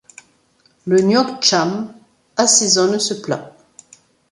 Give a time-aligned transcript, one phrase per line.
[0.87, 1.69] Le nước chấm
[2.43, 3.43] assaisonne ce plat.